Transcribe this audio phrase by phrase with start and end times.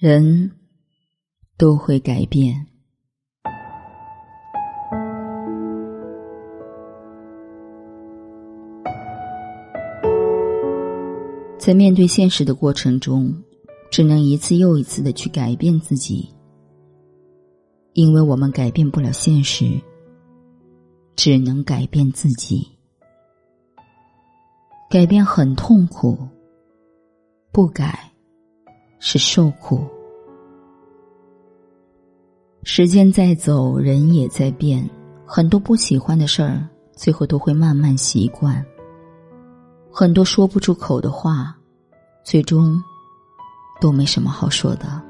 [0.00, 0.52] 人
[1.56, 2.54] 都会改变。
[11.58, 13.34] 在面对现实的过程中，
[13.90, 16.32] 只能一次又一次的去改变自己，
[17.92, 19.80] 因为我们改变不了现实，
[21.16, 22.64] 只能改变自己。
[24.88, 26.16] 改变很痛苦，
[27.50, 28.12] 不改
[28.98, 29.86] 是受苦。
[32.64, 34.88] 时间在走，人也在变，
[35.24, 38.64] 很多不喜欢的事儿，最后都会慢慢习惯。
[39.90, 41.56] 很多说不出口的话，
[42.24, 42.82] 最终
[43.80, 45.00] 都没什么好说的，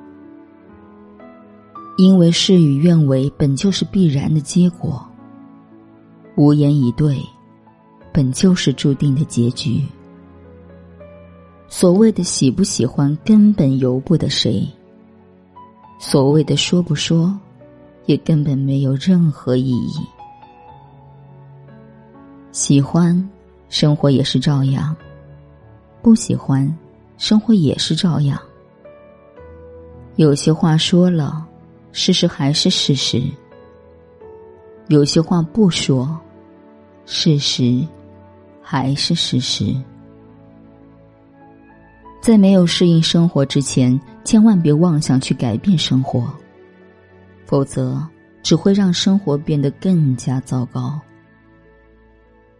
[1.97, 5.05] 因为事与愿违本就是必然的结果，
[6.37, 7.21] 无言以对。
[8.11, 9.85] 本就是注定的结局。
[11.69, 14.67] 所谓的喜不喜欢，根本由不得谁；
[16.01, 17.39] 所谓的说不说，
[18.07, 19.93] 也根本没有任何意义。
[22.53, 23.29] 喜欢，
[23.69, 24.95] 生活也是照样；
[26.03, 26.75] 不喜欢，
[27.19, 28.41] 生活也是照样。
[30.17, 31.47] 有些话说了，
[31.93, 33.21] 事实还是事实；
[34.89, 36.19] 有些话不说，
[37.05, 37.87] 事实。
[38.71, 39.75] 还是事实。
[42.21, 46.31] 在没有适应生活之前，千万别妄想去改变生活，
[47.47, 48.03] 否则
[48.43, 51.01] 只会让生活变得更加糟糕。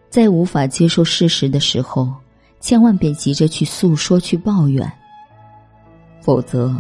[0.09, 2.11] 在无法接受事实的时候，
[2.61, 4.91] 千万别急着去诉说、去抱怨，
[6.23, 6.75] 否则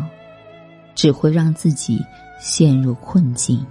[0.94, 2.00] 只会让自己
[2.40, 3.64] 陷入困境。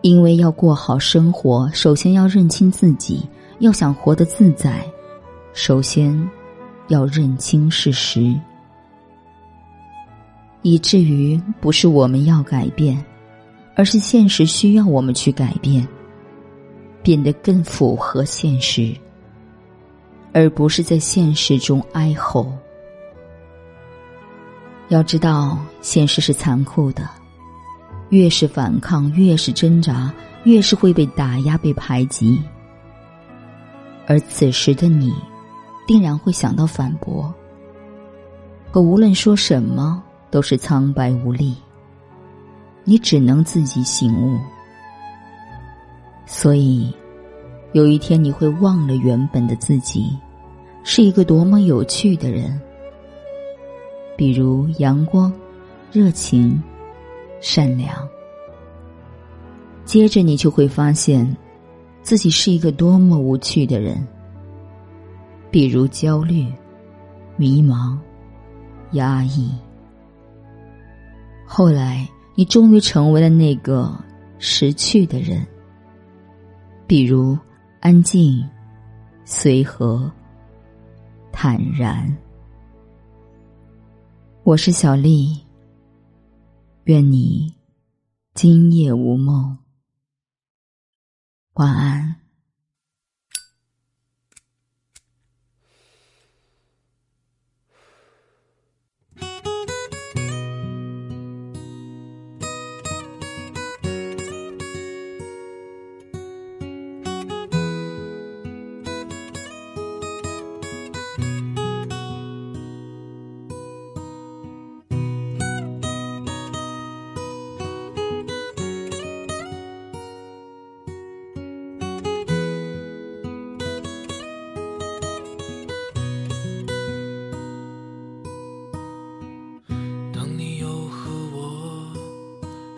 [0.00, 4.82] 因为要过好生活，首先要认清自己；要想活得自在，
[5.52, 6.16] 首先
[6.88, 8.34] 要认清事实。
[10.62, 13.02] 以至于不是我们要改变，
[13.76, 15.86] 而是现实需要我们去改变，
[17.02, 18.92] 变得更符合现实，
[20.32, 22.52] 而不是在现实中哀吼。
[24.88, 27.08] 要知道，现实是残酷的。
[28.10, 30.10] 越是反抗，越是挣扎，
[30.44, 32.40] 越是会被打压、被排挤。
[34.06, 35.14] 而此时的你，
[35.88, 37.34] 定然会想到反驳，
[38.70, 41.56] 可无论说什么，都是苍白无力。
[42.84, 44.38] 你只能自己醒悟。
[46.26, 46.94] 所以，
[47.72, 50.14] 有一天你会忘了原本的自己，
[50.84, 52.60] 是一个多么有趣的人。
[54.14, 55.32] 比如阳光、
[55.90, 56.62] 热情。
[57.40, 57.96] 善良，
[59.84, 61.36] 接着你就会发现，
[62.02, 64.04] 自己是一个多么无趣的人。
[65.50, 66.52] 比如焦虑、
[67.36, 67.98] 迷茫、
[68.92, 69.50] 压抑。
[71.46, 73.92] 后来，你终于成为了那个
[74.38, 75.46] 识趣的人。
[76.86, 77.38] 比如
[77.80, 78.42] 安静、
[79.24, 80.10] 随和、
[81.32, 82.16] 坦然。
[84.42, 85.38] 我是小丽。
[86.84, 87.54] 愿你
[88.32, 89.58] 今夜无梦，
[91.54, 92.07] 晚安。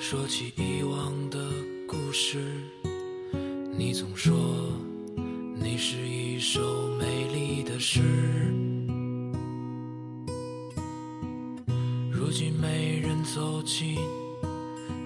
[0.00, 1.38] 说起以往的
[1.86, 2.38] 故事，
[3.76, 4.34] 你总说
[5.54, 8.00] 你是一首美丽的诗。
[12.10, 13.98] 如今没人走进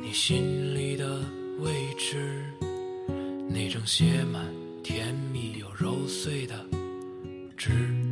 [0.00, 1.20] 你心里的
[1.58, 2.44] 位置，
[3.48, 4.46] 那张写满
[4.84, 6.54] 甜蜜又揉碎的
[7.56, 8.03] 纸。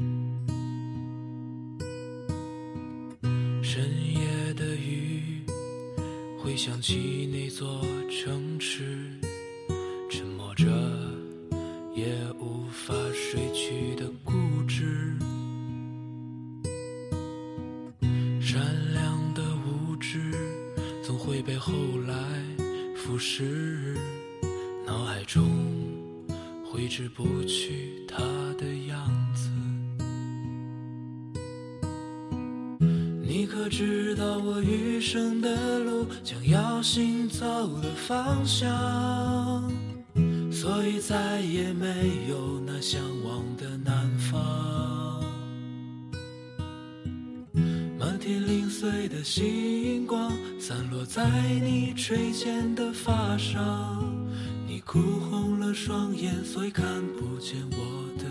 [6.42, 7.80] 回想起那座
[8.10, 9.08] 城池，
[10.10, 10.66] 沉默着
[11.94, 12.04] 也
[12.40, 14.32] 无法睡去的固
[14.66, 15.16] 执，
[18.40, 18.60] 善
[18.92, 20.32] 良的无知
[21.04, 21.72] 总会被后
[22.08, 22.14] 来
[22.96, 23.96] 腐蚀，
[24.84, 25.48] 脑海中
[26.64, 28.18] 挥之不去他
[28.58, 29.48] 的样子。
[33.34, 37.40] 你可知道我余生的路将要行走
[37.80, 39.72] 的方向？
[40.52, 41.86] 所以再也没
[42.28, 45.24] 有那向往的南方。
[47.98, 50.30] 满天零碎的星光
[50.60, 51.26] 散落在
[51.64, 54.04] 你垂肩的发上，
[54.68, 56.84] 你哭红了双眼，所以看
[57.18, 58.02] 不见我。
[58.18, 58.28] 的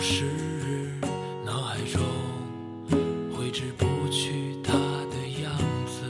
[0.00, 0.24] 时，
[1.44, 2.00] 脑海中
[3.36, 5.52] 挥之不去他的样
[5.86, 6.02] 子。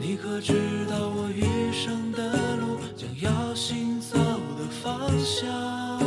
[0.00, 0.54] 你可知
[0.88, 3.08] 道我余生的路将？
[3.20, 4.18] 要行走
[4.58, 6.00] 的方向，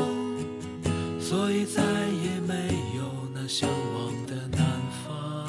[1.19, 2.67] 所以再也没
[2.97, 3.03] 有
[3.33, 4.59] 那向往的南
[5.05, 5.47] 方。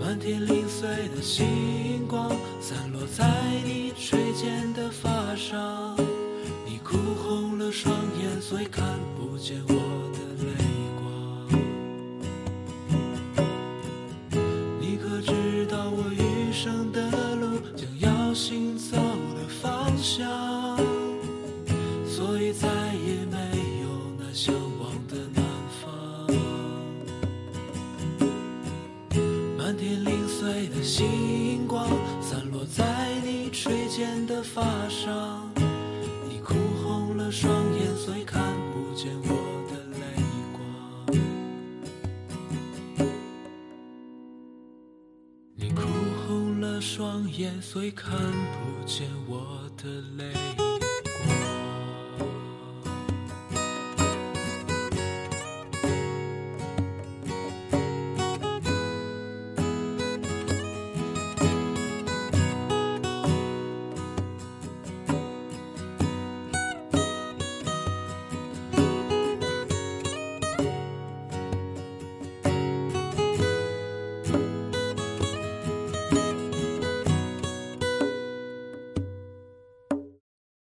[0.00, 2.30] 满天零碎的星光
[2.60, 3.24] 散落在
[3.64, 3.92] 你
[5.50, 5.96] 上，
[6.64, 8.84] 你哭红了双眼，所以看
[9.16, 9.74] 不见我
[10.14, 10.54] 的泪
[11.00, 11.02] 光。
[14.80, 18.12] 你可知道我余生的路将要？
[18.32, 20.26] 行走的方向，
[22.06, 23.36] 所以再也没
[23.82, 25.44] 有那向往的南
[25.82, 25.84] 方。
[29.58, 31.51] 满天零碎的星
[34.42, 35.50] 发上，
[36.28, 38.42] 你哭红了双眼，虽看
[38.72, 39.28] 不见我
[39.70, 40.04] 的泪
[40.52, 40.60] 光。
[45.54, 45.82] 你哭。
[46.26, 50.61] 红了双眼，虽看不见我的泪。